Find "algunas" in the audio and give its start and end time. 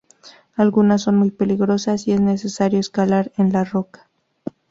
0.55-1.03